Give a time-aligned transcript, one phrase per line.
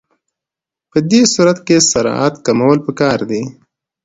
[0.91, 3.41] په دې صورت کې سرعت کمول پکار دي